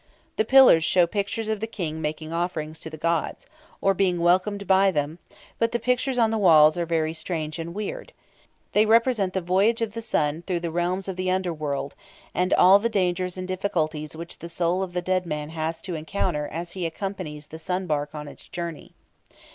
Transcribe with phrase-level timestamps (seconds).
[0.37, 3.45] The pillars show pictures of the King making offerings to the gods,
[3.81, 5.19] or being welcomed by them,
[5.59, 8.11] but the pictures on the walls are very strange and weird.
[8.71, 11.93] They represent the voyage of the sun through the realms of the under world,
[12.33, 15.93] and all the dangers and difficulties which the soul of the dead man has to
[15.93, 18.93] encounter as he accompanies the sun bark on its journey.